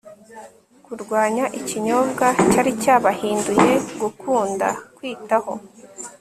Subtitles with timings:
[0.85, 5.53] kurwanya ikinyobwa cyari cyabahinduye gukunda, kwitaho